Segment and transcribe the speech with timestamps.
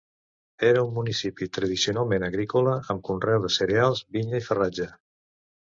[0.69, 4.93] Era un municipi tradicionalment agrícola, amb conreu de cereals, vinya i farratge.